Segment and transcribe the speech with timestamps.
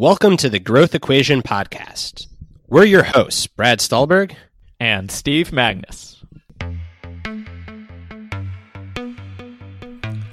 [0.00, 2.26] Welcome to the Growth Equation Podcast.
[2.68, 4.34] We're your hosts, Brad Stulberg
[4.80, 6.16] and Steve Magness.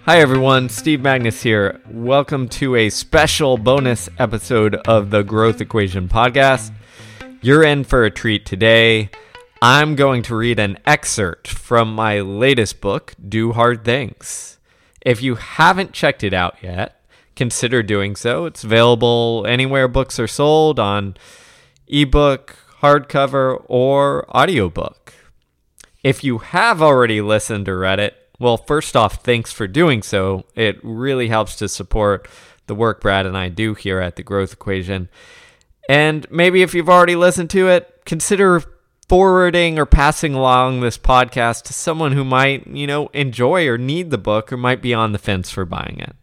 [0.06, 0.70] Hi, everyone.
[0.70, 1.82] Steve Magness here.
[1.89, 6.71] Welcome to a special bonus episode of the Growth Equation Podcast.
[7.42, 9.10] You're in for a treat today.
[9.61, 14.60] I'm going to read an excerpt from my latest book, Do Hard Things.
[15.02, 16.93] If you haven't checked it out yet,
[17.37, 18.46] consider doing so.
[18.46, 21.15] It's available anywhere books are sold on
[21.87, 25.13] ebook, hardcover, or audiobook.
[26.04, 30.46] If you have already listened or read it, well, first off, thanks for doing so.
[30.55, 32.27] It really helps to support
[32.66, 35.09] the work Brad and I do here at the Growth Equation.
[35.88, 38.61] And maybe if you've already listened to it, consider
[39.08, 44.11] forwarding or passing along this podcast to someone who might, you know, enjoy or need
[44.11, 46.16] the book or might be on the fence for buying it.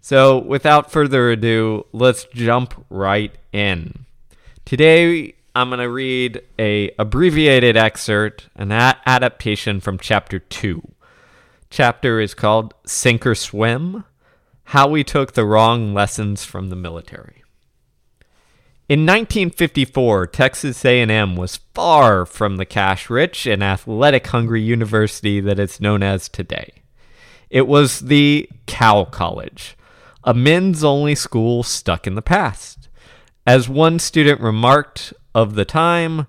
[0.00, 4.06] So, without further ado, let's jump right in.
[4.64, 10.80] Today, I'm going to read a abbreviated excerpt, an a- adaptation from chapter 2.
[11.68, 14.04] Chapter is called Sink or Swim:
[14.64, 17.42] How We Took the Wrong Lessons from the Military.
[18.88, 26.02] In 1954, Texas A&M was far from the cash-rich and athletic-hungry university that it's known
[26.02, 26.72] as today.
[27.50, 29.76] It was the Cow College,
[30.24, 32.88] a men's only school stuck in the past.
[33.46, 36.26] As one student remarked of the time,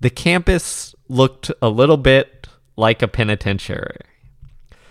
[0.00, 3.98] the campus looked a little bit like a penitentiary.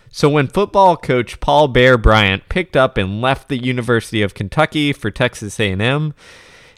[0.09, 4.91] So when football coach Paul Bear Bryant picked up and left the University of Kentucky
[4.91, 6.13] for Texas A&M,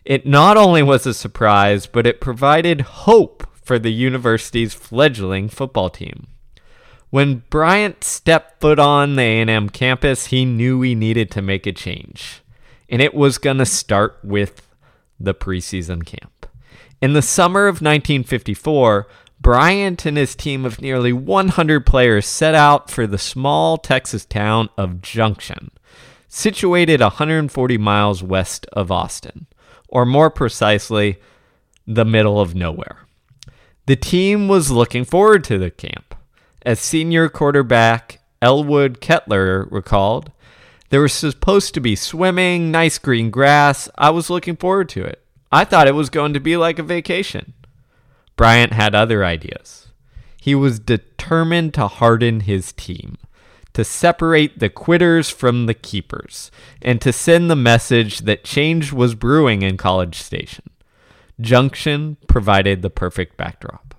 [0.05, 5.89] it not only was a surprise, but it provided hope for the university's fledgling football
[5.89, 6.27] team.
[7.13, 11.71] When Bryant stepped foot on the A&M campus, he knew he needed to make a
[11.71, 12.41] change.
[12.89, 14.67] And it was going to start with
[15.19, 16.47] the preseason camp.
[17.03, 19.07] In the summer of 1954,
[19.39, 24.69] Bryant and his team of nearly 100 players set out for the small Texas town
[24.75, 25.69] of Junction,
[26.27, 29.45] situated 140 miles west of Austin,
[29.87, 31.19] or more precisely,
[31.85, 33.05] the middle of nowhere.
[33.85, 36.15] The team was looking forward to the camp.
[36.63, 40.31] As senior quarterback Elwood Kettler recalled,
[40.89, 43.89] there was supposed to be swimming, nice green grass.
[43.97, 45.21] I was looking forward to it.
[45.51, 47.53] I thought it was going to be like a vacation.
[48.37, 49.89] Bryant had other ideas.
[50.41, 53.17] He was determined to harden his team,
[53.73, 56.49] to separate the quitters from the keepers,
[56.81, 60.65] and to send the message that change was brewing in College Station.
[61.41, 63.95] Junction provided the perfect backdrop.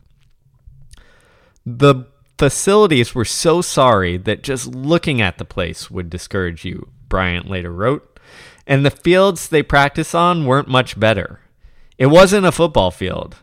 [1.67, 2.07] The
[2.45, 7.73] facilities were so sorry that just looking at the place would discourage you, Bryant later
[7.73, 8.21] wrote.
[8.67, 11.41] And the fields they practice on weren't much better.
[11.97, 13.37] It wasn't a football field.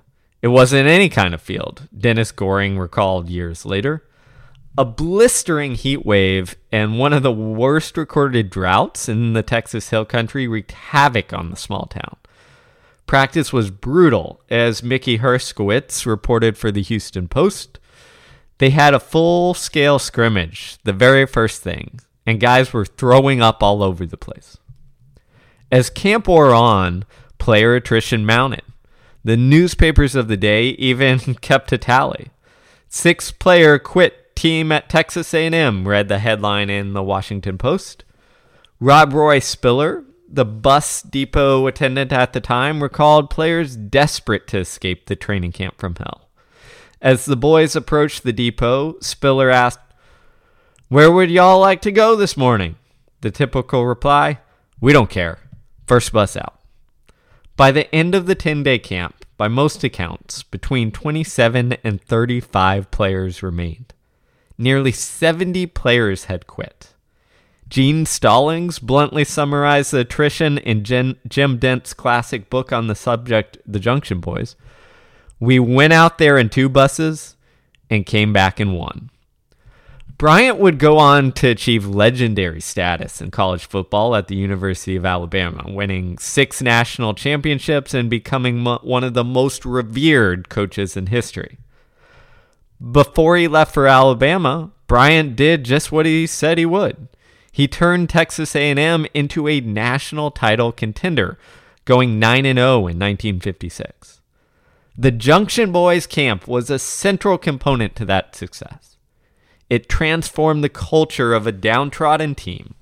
[0.43, 4.07] It wasn't any kind of field, Dennis Goehring recalled years later.
[4.77, 10.05] A blistering heat wave and one of the worst recorded droughts in the Texas Hill
[10.05, 12.17] Country wreaked havoc on the small town.
[13.07, 17.79] Practice was brutal, as Mickey Herskowitz reported for the Houston Post.
[18.61, 23.63] They had a full scale scrimmage, the very first thing, and guys were throwing up
[23.63, 24.59] all over the place.
[25.71, 27.05] As camp wore on,
[27.39, 28.61] player attrition mounted.
[29.23, 32.27] The newspapers of the day even kept a tally.
[32.87, 38.03] Six player quit team at Texas A&M read the headline in the Washington Post.
[38.79, 45.07] Rob Roy Spiller, the bus depot attendant at the time, recalled players desperate to escape
[45.07, 46.27] the training camp from hell.
[47.01, 49.79] As the boys approached the depot, Spiller asked,
[50.87, 52.75] Where would y'all like to go this morning?
[53.21, 54.39] The typical reply,
[54.79, 55.39] We don't care.
[55.87, 56.59] First bus out.
[57.57, 62.91] By the end of the 10 day camp, by most accounts, between 27 and 35
[62.91, 63.93] players remained.
[64.57, 66.93] Nearly 70 players had quit.
[67.67, 73.79] Gene Stallings bluntly summarized the attrition in Jim Dent's classic book on the subject, The
[73.79, 74.55] Junction Boys.
[75.41, 77.35] We went out there in two buses
[77.89, 79.09] and came back in one.
[80.19, 85.03] Bryant would go on to achieve legendary status in college football at the University of
[85.03, 91.57] Alabama, winning six national championships and becoming one of the most revered coaches in history.
[92.91, 97.07] Before he left for Alabama, Bryant did just what he said he would.
[97.51, 101.39] He turned Texas A&M into a national title contender,
[101.85, 104.20] going 9 and 0 in 1956.
[105.01, 108.97] The Junction Boys camp was a central component to that success.
[109.67, 112.75] It transformed the culture of a downtrodden team.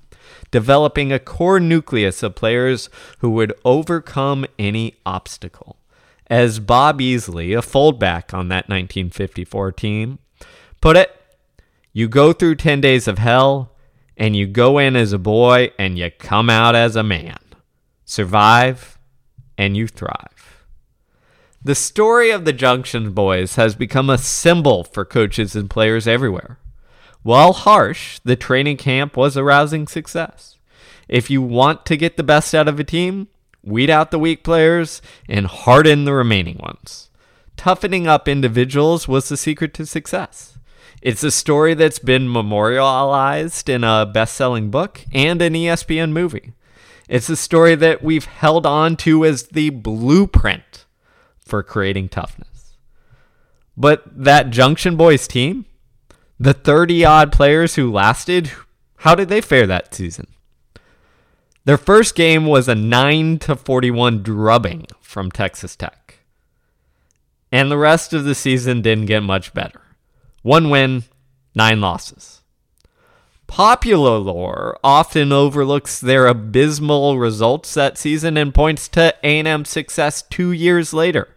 [0.50, 2.88] developing a core nucleus of players
[3.18, 5.76] who would overcome any obstacle.
[6.28, 10.18] As Bob Easley, a fullback on that 1954 team,
[10.80, 11.16] put it,
[11.92, 13.72] you go through 10 days of hell,
[14.16, 17.38] and you go in as a boy, and you come out as a man.
[18.04, 18.98] Survive,
[19.58, 20.39] and you thrive.
[21.62, 26.58] The story of the Junction Boys has become a symbol for coaches and players everywhere.
[27.22, 30.56] While harsh, the training camp was a rousing success.
[31.06, 33.28] If you want to get the best out of a team,
[33.62, 37.10] weed out the weak players and harden the remaining ones.
[37.58, 40.56] Toughening up individuals was the secret to success.
[41.02, 46.54] It's a story that's been memorialized in a best selling book and an ESPN movie.
[47.06, 50.86] It's a story that we've held on to as the blueprint
[51.50, 52.76] for creating toughness.
[53.76, 55.66] But that Junction Boys team,
[56.38, 58.52] the 30 odd players who lasted,
[58.96, 60.26] how did they fare that season?
[61.64, 66.20] Their first game was a 9 to 41 drubbing from Texas Tech.
[67.52, 69.80] And the rest of the season didn't get much better.
[70.42, 71.04] One win,
[71.54, 72.40] 9 losses.
[73.46, 80.52] Popular lore often overlooks their abysmal results that season and points to A&M's success 2
[80.52, 81.28] years later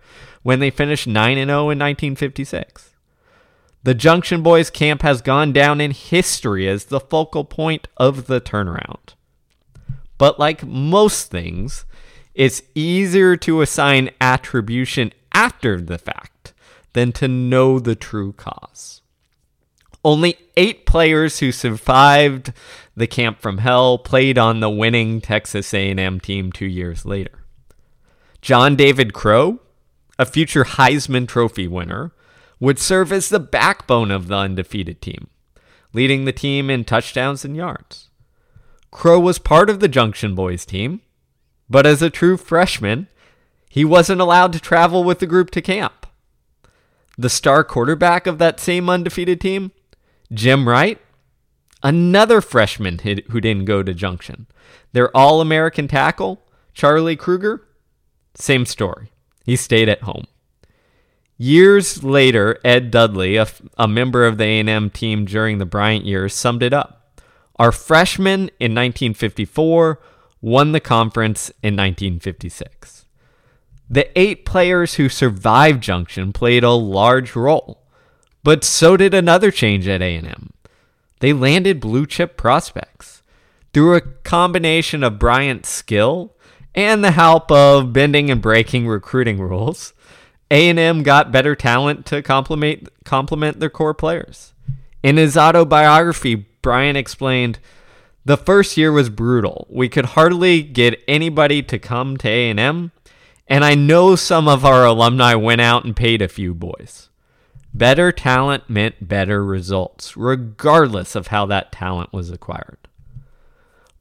[0.43, 2.91] when they finished 9 and 0 in 1956.
[3.83, 8.39] The Junction Boys camp has gone down in history as the focal point of the
[8.39, 9.15] turnaround.
[10.17, 11.85] But like most things,
[12.33, 16.53] it's easier to assign attribution after the fact
[16.93, 19.01] than to know the true cause.
[20.05, 22.53] Only eight players who survived
[22.95, 27.43] the camp from hell played on the winning Texas A&M team two years later.
[28.41, 29.59] John David Crow,
[30.17, 32.11] a future Heisman Trophy winner,
[32.59, 35.27] would serve as the backbone of the undefeated team,
[35.91, 38.09] leading the team in touchdowns and yards.
[38.91, 41.01] Crow was part of the Junction Boys team,
[41.69, 43.07] but as a true freshman,
[43.69, 46.05] he wasn't allowed to travel with the group to camp.
[47.17, 49.71] The star quarterback of that same undefeated team,
[50.31, 50.99] Jim Wright,
[51.81, 54.47] another freshman who didn't go to Junction.
[54.93, 56.41] Their All American tackle,
[56.73, 57.67] Charlie Krueger,
[58.35, 59.11] same story.
[59.43, 60.25] He stayed at home.
[61.37, 66.63] Years later, Ed Dudley, a, member of the A&M team during the Bryant years, summed
[66.63, 67.19] it up.
[67.57, 69.99] Our freshmen in 1954
[70.41, 73.05] won the conference in 1956.
[73.89, 77.83] The eight players who survived Junction played a large role,
[78.43, 80.53] but so did another change at A&M.
[81.19, 83.21] They landed blue chip prospects.
[83.73, 86.35] Through a combination of Bryant's skill
[86.75, 89.93] and the help of bending and breaking recruiting rules,
[90.49, 94.53] a&M got better talent to complement complement their core players.
[95.01, 97.59] In his autobiography, Bryant explained,
[98.25, 99.67] "The first year was brutal.
[99.69, 102.91] We could hardly get anybody to come to A&M,
[103.47, 107.09] and I know some of our alumni went out and paid a few boys.
[107.73, 112.77] Better talent meant better results, regardless of how that talent was acquired."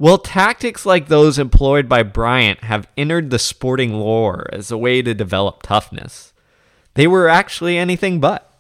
[0.03, 5.01] Well, tactics like those employed by Bryant have entered the sporting lore as a way
[5.01, 6.33] to develop toughness.
[6.95, 8.53] They were actually anything but.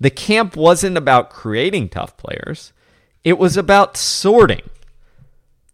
[0.00, 2.72] The camp wasn't about creating tough players,
[3.22, 4.62] it was about sorting,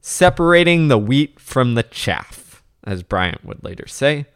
[0.01, 4.27] separating the wheat from the chaff, as Bryant would later say.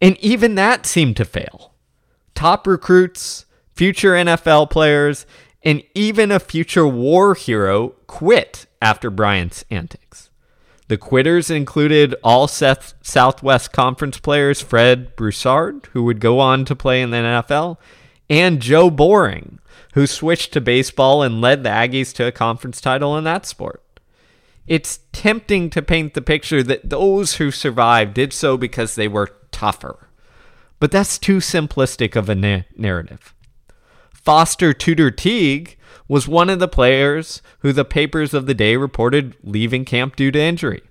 [0.00, 1.74] And even that seemed to fail.
[2.34, 5.26] Top recruits, future NFL players,
[5.62, 10.30] and even a future war hero quit after Bryant's antics.
[10.88, 16.74] The quitters included all Seth Southwest Conference players Fred Broussard, who would go on to
[16.74, 17.76] play in the NFL,
[18.28, 19.60] and Joe Boring,
[19.94, 23.82] who switched to baseball and led the Aggies to a conference title in that sport.
[24.66, 29.34] It's tempting to paint the picture that those who survived did so because they were
[29.50, 30.08] tougher.
[30.78, 33.34] But that's too simplistic of a na- narrative.
[34.30, 39.34] Foster Tooter Teague was one of the players who the papers of the day reported
[39.42, 40.82] leaving camp due to injury.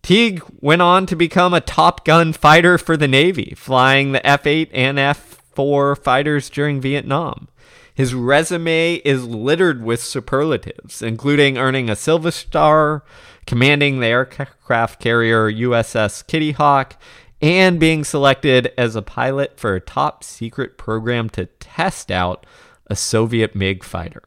[0.00, 4.46] Teague went on to become a Top Gun fighter for the Navy, flying the F
[4.46, 7.48] 8 and F 4 fighters during Vietnam.
[7.92, 13.02] His resume is littered with superlatives, including earning a Silver Star,
[13.44, 16.94] commanding the aircraft carrier USS Kitty Hawk,
[17.42, 22.46] and being selected as a pilot for a top secret program to test out
[22.86, 24.22] a Soviet MiG fighter.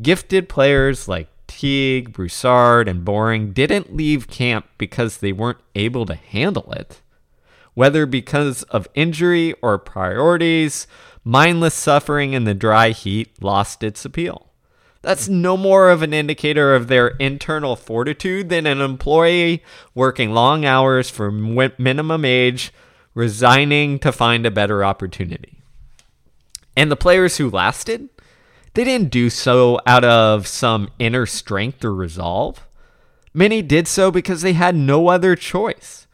[0.00, 6.14] Gifted players like Teague, Broussard, and Boring didn't leave camp because they weren't able to
[6.14, 7.02] handle it.
[7.74, 10.86] Whether because of injury or priorities,
[11.24, 14.51] mindless suffering in the dry heat lost its appeal.
[15.02, 19.62] That's no more of an indicator of their internal fortitude than an employee
[19.94, 22.72] working long hours for minimum age,
[23.12, 25.60] resigning to find a better opportunity.
[26.76, 28.08] And the players who lasted,
[28.74, 32.66] they didn't do so out of some inner strength or resolve.
[33.34, 36.06] Many did so because they had no other choice.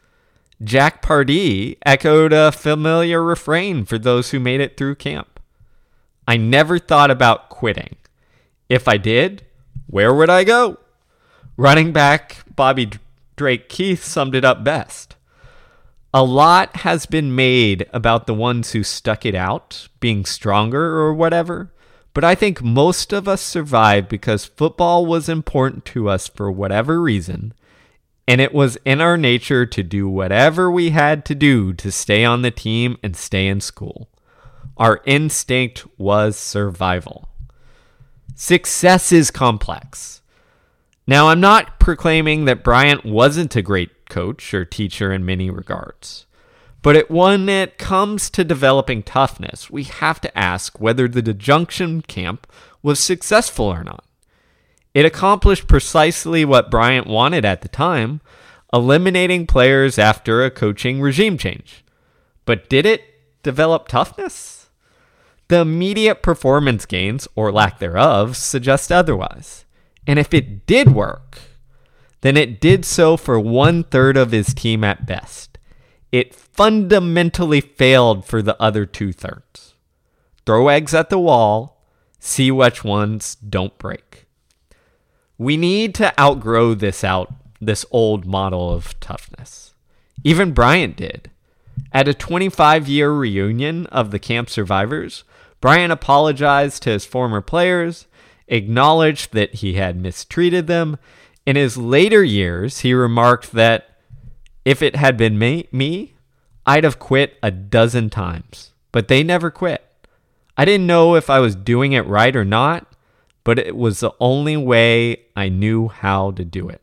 [0.61, 5.39] Jack Pardee echoed a familiar refrain for those who made it through camp.
[6.27, 7.95] I never thought about quitting.
[8.69, 9.43] If I did,
[9.87, 10.77] where would I go?
[11.57, 12.91] Running back Bobby
[13.35, 15.15] Drake Keith summed it up best.
[16.13, 21.13] A lot has been made about the ones who stuck it out, being stronger or
[21.13, 21.71] whatever,
[22.13, 27.01] but I think most of us survived because football was important to us for whatever
[27.01, 27.53] reason,
[28.27, 32.25] and it was in our nature to do whatever we had to do to stay
[32.25, 34.09] on the team and stay in school.
[34.77, 37.28] Our instinct was survival.
[38.41, 40.21] Success is complex.
[41.05, 46.25] Now, I'm not proclaiming that Bryant wasn't a great coach or teacher in many regards.
[46.81, 52.01] But it, when it comes to developing toughness, we have to ask whether the Junction
[52.01, 52.47] camp
[52.81, 54.05] was successful or not.
[54.93, 58.21] It accomplished precisely what Bryant wanted at the time,
[58.71, 61.83] eliminating players after a coaching regime change.
[62.45, 63.03] But did it
[63.43, 64.58] develop toughness?
[65.49, 69.65] The immediate performance gains, or lack thereof, suggest otherwise.
[70.07, 71.39] And if it did work,
[72.21, 75.57] then it did so for one third of his team at best.
[76.11, 79.73] It fundamentally failed for the other two thirds.
[80.45, 81.83] Throw eggs at the wall,
[82.19, 84.25] see which ones don't break.
[85.37, 89.73] We need to outgrow this out this old model of toughness.
[90.23, 91.29] Even Bryant did.
[91.91, 95.23] At a 25 year reunion of the camp survivors,
[95.61, 98.07] Bryant apologized to his former players,
[98.47, 100.97] acknowledged that he had mistreated them.
[101.45, 103.97] In his later years, he remarked that
[104.65, 106.13] if it had been me, me,
[106.65, 109.83] I'd have quit a dozen times, but they never quit.
[110.55, 112.85] I didn't know if I was doing it right or not,
[113.43, 116.81] but it was the only way I knew how to do it.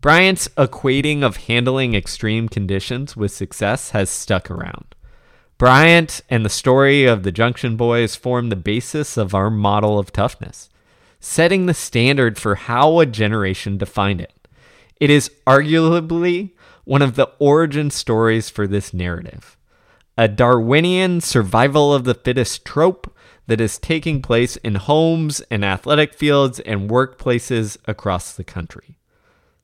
[0.00, 4.96] Bryant's equating of handling extreme conditions with success has stuck around.
[5.62, 10.12] Bryant and the story of the Junction Boys form the basis of our model of
[10.12, 10.68] toughness,
[11.20, 14.48] setting the standard for how a generation defined it.
[14.98, 16.50] It is arguably
[16.82, 19.56] one of the origin stories for this narrative,
[20.18, 23.16] a Darwinian survival of the fittest trope
[23.46, 28.98] that is taking place in homes and athletic fields and workplaces across the country.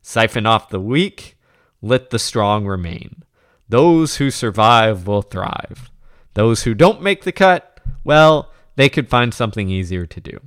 [0.00, 1.36] Siphon off the weak,
[1.82, 3.24] let the strong remain.
[3.68, 5.90] Those who survive will thrive.
[6.34, 10.40] Those who don't make the cut, well, they could find something easier to do.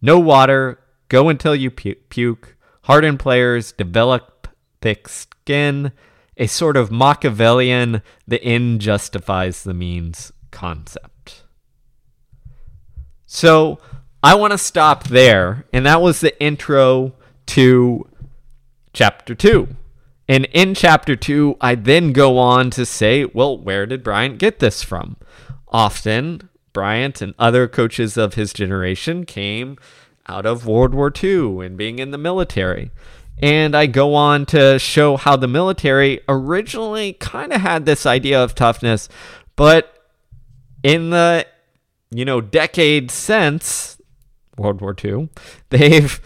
[0.00, 0.78] No water,
[1.08, 2.56] go until you puke.
[2.82, 4.48] Hardened players develop
[4.80, 5.92] thick skin,
[6.36, 11.42] a sort of Machiavellian, the end justifies the means concept.
[13.26, 13.78] So
[14.22, 17.12] I want to stop there, and that was the intro
[17.46, 18.08] to
[18.92, 19.68] chapter 2.
[20.28, 24.58] And in chapter two, I then go on to say, well, where did Bryant get
[24.58, 25.16] this from?
[25.68, 29.78] Often, Bryant and other coaches of his generation came
[30.28, 32.90] out of World War II and being in the military.
[33.40, 38.42] And I go on to show how the military originally kind of had this idea
[38.42, 39.08] of toughness,
[39.56, 39.94] but
[40.82, 41.46] in the
[42.10, 44.00] you know decade since
[44.56, 45.28] World War II,
[45.70, 46.20] they've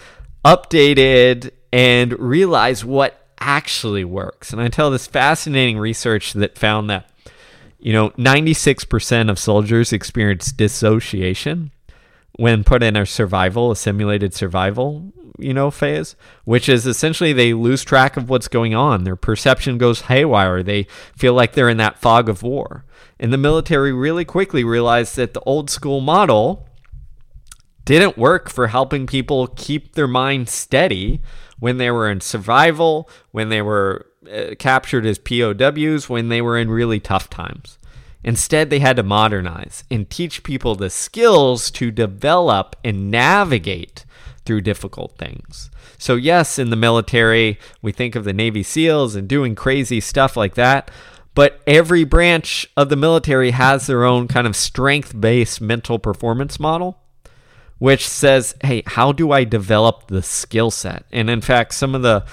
[0.45, 4.53] updated and realized what actually works.
[4.53, 7.11] And I tell this fascinating research that found that,
[7.79, 11.73] you know, 96% of soldiers experience dissociation
[12.37, 17.53] when put in a survival, a simulated survival, you know, phase, which is essentially they
[17.53, 19.05] lose track of what's going on.
[19.05, 20.63] Their perception goes haywire.
[20.63, 22.85] They feel like they're in that fog of war.
[23.19, 26.67] And the military really quickly realized that the old school model
[27.85, 31.21] didn't work for helping people keep their mind steady
[31.59, 36.59] when they were in survival, when they were uh, captured as POWs, when they were
[36.59, 37.79] in really tough times.
[38.25, 44.05] Instead, they had to modernize and teach people the skills to develop and navigate
[44.45, 45.71] through difficult things.
[45.99, 50.37] So, yes, in the military, we think of the Navy SEALs and doing crazy stuff
[50.37, 50.91] like that.
[51.35, 56.61] But every branch of the military has their own kind of strength based mental performance
[56.61, 57.02] model
[57.83, 61.05] which says, hey, how do I develop the skill set?
[61.11, 62.25] And in fact, some of the,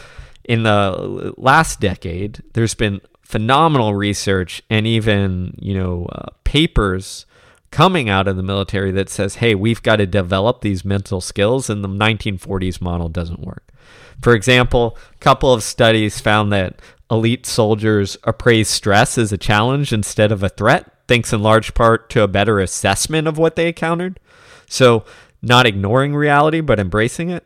[0.43, 7.25] in the last decade, there's been phenomenal research and even, you know, uh, papers
[7.71, 11.67] coming out of the military that says, hey, we've got to develop these mental skills,
[11.67, 13.73] and the 1940s model doesn't work.
[14.21, 16.79] For example, a couple of studies found that
[17.09, 22.07] elite soldiers appraise stress as a challenge instead of a threat, thanks in large part
[22.11, 24.19] to a better assessment of what they encountered.
[24.67, 25.05] So,
[25.41, 27.45] not ignoring reality, but embracing it.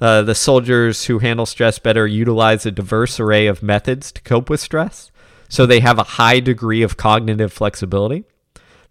[0.00, 4.50] Uh, the soldiers who handle stress better utilize a diverse array of methods to cope
[4.50, 5.10] with stress.
[5.48, 8.24] So, they have a high degree of cognitive flexibility.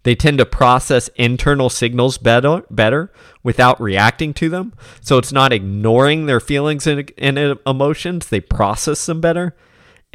[0.06, 4.72] They tend to process internal signals better, better without reacting to them.
[5.00, 9.56] So it's not ignoring their feelings and, and emotions, they process them better.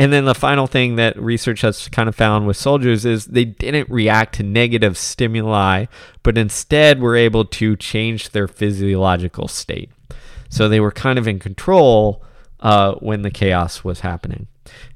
[0.01, 3.45] And then the final thing that research has kind of found with soldiers is they
[3.45, 5.85] didn't react to negative stimuli,
[6.23, 9.91] but instead were able to change their physiological state.
[10.49, 12.23] So they were kind of in control
[12.61, 14.47] uh, when the chaos was happening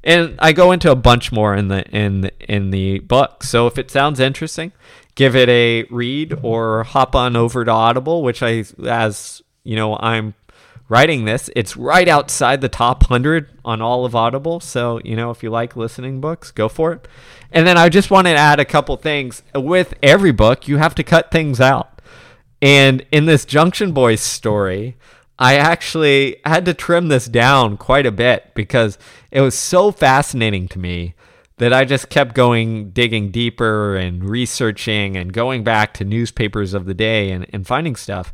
[0.04, 3.44] and I go into a bunch more in the in in the book.
[3.44, 4.72] So if it sounds interesting,
[5.16, 9.98] give it a read or hop on over to Audible, which I as you know
[9.98, 10.34] I'm
[10.88, 11.50] writing this.
[11.56, 14.60] It's right outside the top 100 on all of Audible.
[14.60, 17.08] So, you know, if you like listening books, go for it.
[17.52, 19.44] And then I just want to add a couple things.
[19.54, 22.02] With every book, you have to cut things out.
[22.62, 24.98] And in this Junction Boys story,
[25.38, 28.98] I actually had to trim this down quite a bit because
[29.32, 31.16] it was so fascinating to me
[31.58, 36.86] that I just kept going, digging deeper and researching and going back to newspapers of
[36.86, 38.34] the day and, and finding stuff.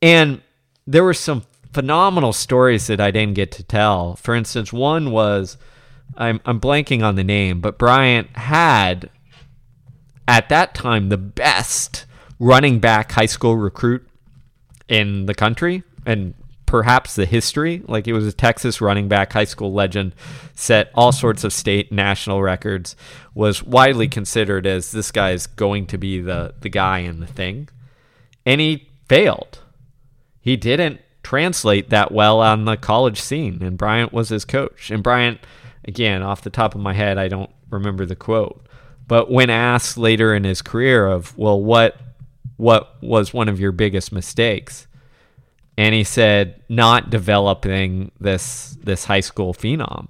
[0.00, 0.40] And
[0.86, 4.16] there were some phenomenal stories that I didn't get to tell.
[4.16, 5.56] For instance, one was
[6.16, 9.10] I'm, I'm blanking on the name, but Bryant had
[10.26, 12.06] at that time the best
[12.38, 14.06] running back high school recruit
[14.88, 16.34] in the country and
[16.66, 17.82] perhaps the history.
[17.86, 20.14] Like he was a Texas running back, high school legend,
[20.54, 22.96] set all sorts of state national records,
[23.34, 27.26] was widely considered as this guy is going to be the the guy in the
[27.26, 27.68] thing.
[28.46, 29.62] And he failed.
[30.40, 34.90] He didn't translate that well on the college scene and Bryant was his coach.
[34.90, 35.40] And Bryant
[35.84, 38.66] again, off the top of my head, I don't remember the quote.
[39.06, 41.96] But when asked later in his career of, well, what
[42.56, 44.86] what was one of your biggest mistakes?
[45.80, 50.08] and he said not developing this this high school phenom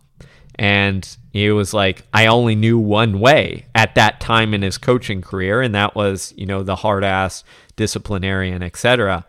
[0.56, 5.22] and he was like i only knew one way at that time in his coaching
[5.22, 7.44] career and that was you know the hard ass
[7.76, 9.24] disciplinarian etc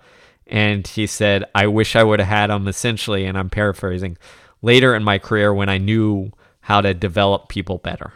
[0.52, 4.18] and he said i wish i would have had him essentially and i'm paraphrasing
[4.62, 8.14] later in my career when i knew how to develop people better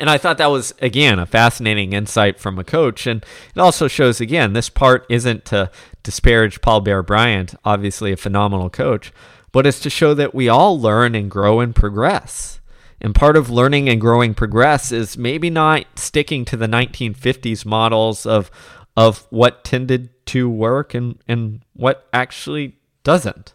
[0.00, 3.06] and I thought that was, again, a fascinating insight from a coach.
[3.06, 5.70] And it also shows, again, this part isn't to
[6.02, 9.12] disparage Paul Bear Bryant, obviously a phenomenal coach,
[9.52, 12.58] but it's to show that we all learn and grow and progress.
[13.02, 18.24] And part of learning and growing progress is maybe not sticking to the 1950s models
[18.24, 18.50] of,
[18.96, 23.54] of what tended to work and, and what actually doesn't.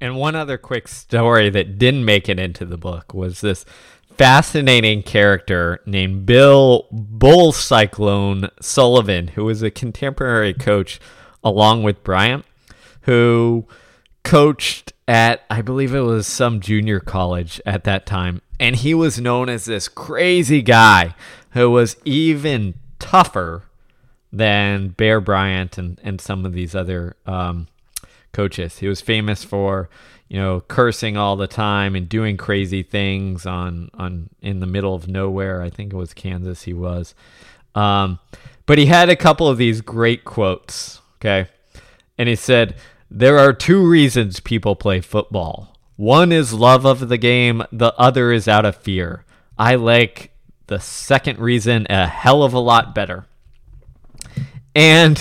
[0.00, 3.64] And one other quick story that didn't make it into the book was this
[4.16, 11.00] fascinating character named Bill Bull Cyclone Sullivan, who was a contemporary coach
[11.44, 12.44] along with Bryant,
[13.02, 13.66] who
[14.24, 18.42] coached at, I believe it was some junior college at that time.
[18.58, 21.14] And he was known as this crazy guy
[21.50, 23.62] who was even tougher
[24.36, 27.68] than Bear Bryant and, and some of these other um,
[28.32, 28.78] coaches.
[28.78, 29.88] He was famous for
[30.28, 34.94] you know, cursing all the time and doing crazy things on on in the middle
[34.94, 35.62] of nowhere.
[35.62, 36.62] I think it was Kansas.
[36.62, 37.14] He was,
[37.74, 38.18] um,
[38.66, 41.00] but he had a couple of these great quotes.
[41.20, 41.48] Okay,
[42.18, 42.74] and he said
[43.10, 45.76] there are two reasons people play football.
[45.94, 47.62] One is love of the game.
[47.70, 49.24] The other is out of fear.
[49.56, 50.32] I like
[50.66, 53.26] the second reason a hell of a lot better.
[54.76, 55.18] And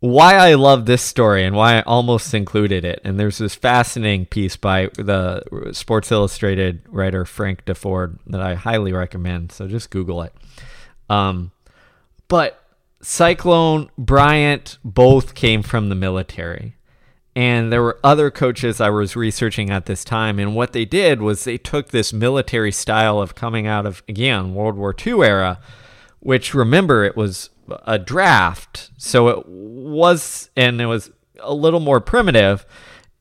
[0.00, 3.00] why I love this story and why I almost included it.
[3.04, 8.92] And there's this fascinating piece by the Sports Illustrated writer Frank Deford that I highly
[8.92, 9.50] recommend.
[9.50, 10.34] So just Google it.
[11.08, 11.52] Um,
[12.28, 12.62] but
[13.00, 16.76] Cyclone, Bryant, both came from the military.
[17.34, 20.38] And there were other coaches I was researching at this time.
[20.38, 24.54] And what they did was they took this military style of coming out of, again,
[24.54, 25.60] World War II era,
[26.26, 27.50] which remember, it was
[27.86, 32.66] a draft, so it was, and it was a little more primitive.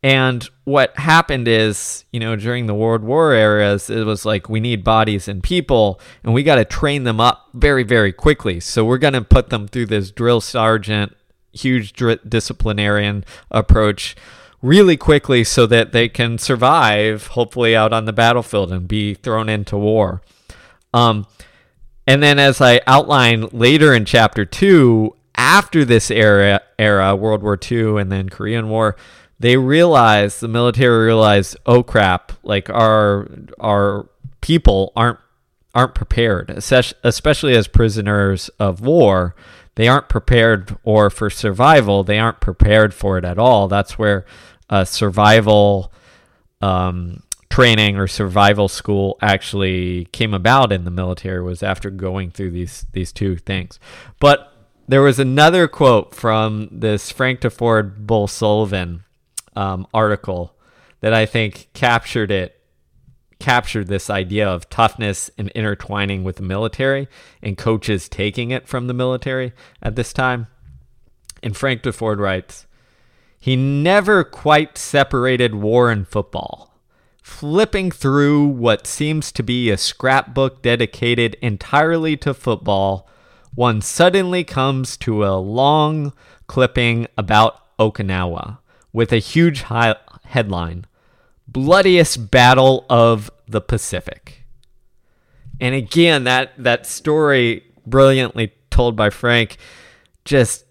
[0.01, 4.59] And what happened is, you know, during the World War eras, it was like we
[4.59, 8.59] need bodies and people, and we got to train them up very, very quickly.
[8.59, 11.15] So we're going to put them through this drill sergeant,
[11.53, 11.93] huge
[12.27, 14.15] disciplinarian approach
[14.63, 19.47] really quickly so that they can survive, hopefully, out on the battlefield and be thrown
[19.47, 20.23] into war.
[20.91, 21.27] Um,
[22.07, 27.59] And then, as I outline later in chapter two, after this era, era World War
[27.59, 28.95] II and then Korean War,
[29.39, 33.27] they realized the military realized, oh crap, like our
[33.59, 34.07] our
[34.41, 35.19] people aren't
[35.73, 39.35] aren't prepared, especially as prisoners of war.
[39.75, 43.67] They aren't prepared, or for survival, they aren't prepared for it at all.
[43.67, 44.25] That's where
[44.69, 45.91] uh, survival
[46.61, 47.23] um,
[47.55, 52.85] training or survival school actually came about in the military was after going through these
[52.91, 53.79] these two things.
[54.19, 54.51] But
[54.89, 59.05] there was another quote from this Frank Deford Bull Sullivan
[59.55, 60.53] um, article
[60.99, 62.59] that I think captured it
[63.39, 67.07] captured this idea of toughness and intertwining with the military
[67.41, 70.47] and coaches taking it from the military at this time.
[71.41, 72.67] And Frank Deford writes,
[73.39, 76.74] he never quite separated war and football.
[77.25, 83.09] Flipping through what seems to be a scrapbook dedicated entirely to football,
[83.55, 86.13] one suddenly comes to a long
[86.45, 88.59] clipping about Okinawa
[88.93, 89.63] with a huge
[90.23, 90.85] headline
[91.47, 94.45] Bloodiest Battle of the Pacific.
[95.59, 99.57] And again, that, that story, brilliantly told by Frank,
[100.25, 100.63] just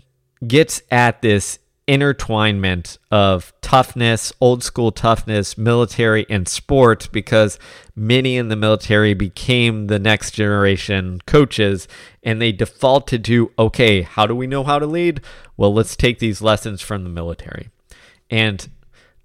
[0.47, 7.59] gets at this intertwinement of toughness, old school toughness, military, and sport because
[7.95, 11.87] many in the military became the next generation coaches
[12.23, 15.21] and they defaulted to okay, how do we know how to lead?
[15.57, 17.69] Well, let's take these lessons from the military.
[18.31, 18.67] And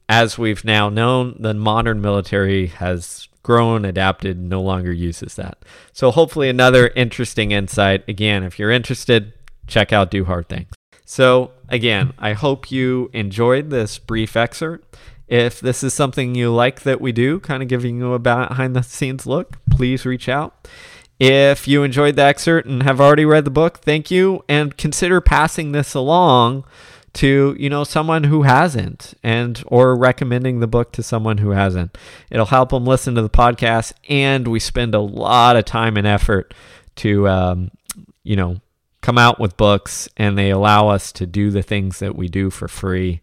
[0.10, 5.60] as we've now known, the modern military has grown, adapted, no longer uses that.
[5.94, 8.04] So, hopefully, another interesting insight.
[8.08, 9.34] Again, if you're interested,
[9.68, 10.79] check out Do Hard Things.
[11.12, 14.96] So, again, I hope you enjoyed this brief excerpt.
[15.28, 18.76] If this is something you like that we do, kind of giving you a behind
[18.76, 20.68] the scenes look, please reach out.
[21.20, 25.20] If you enjoyed the excerpt and have already read the book, thank you and consider
[25.20, 26.64] passing this along
[27.14, 31.98] to you know someone who hasn't and or recommending the book to someone who hasn't
[32.30, 36.06] it'll help them listen to the podcast and we spend a lot of time and
[36.06, 36.54] effort
[36.96, 37.72] to um,
[38.22, 38.62] you know
[39.02, 42.50] come out with books and they allow us to do the things that we do
[42.50, 43.22] for free,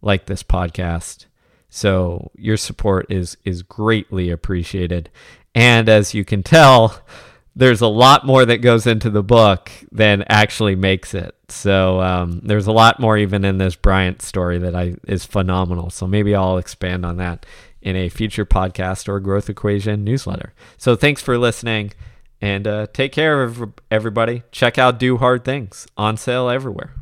[0.00, 1.26] like this podcast.
[1.70, 5.10] So your support is is greatly appreciated.
[5.54, 7.02] And as you can tell,
[7.54, 11.34] there's a lot more that goes into the book than actually makes it.
[11.48, 15.90] So um, there's a lot more even in this Bryant story that I is phenomenal.
[15.90, 17.44] So maybe I'll expand on that
[17.82, 20.54] in a future podcast or growth equation newsletter.
[20.78, 21.92] So thanks for listening.
[22.42, 24.42] And uh, take care of everybody.
[24.50, 26.92] Check out Do Hard Things on sale everywhere.